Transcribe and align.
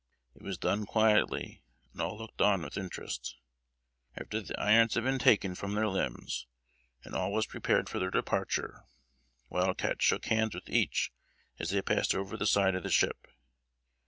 It 0.33 0.41
was 0.41 0.57
done 0.57 0.87
quietly, 0.87 1.61
and 1.93 2.01
all 2.01 2.17
looked 2.17 2.41
on 2.41 2.63
with 2.63 2.75
interest. 2.75 3.37
After 4.17 4.41
the 4.41 4.59
irons 4.59 4.95
had 4.95 5.03
been 5.03 5.19
taken 5.19 5.53
from 5.53 5.75
their 5.75 5.87
limbs, 5.87 6.47
and 7.03 7.13
all 7.13 7.31
was 7.31 7.45
prepared 7.45 7.87
for 7.87 7.99
their 7.99 8.09
departure, 8.09 8.81
Wild 9.51 9.77
Cat 9.77 10.01
shook 10.01 10.25
hands 10.25 10.55
with 10.55 10.67
each 10.67 11.11
as 11.59 11.69
they 11.69 11.83
passed 11.83 12.15
over 12.15 12.35
the 12.35 12.47
side 12.47 12.73
of 12.73 12.81
the 12.81 12.89
ship. 12.89 13.27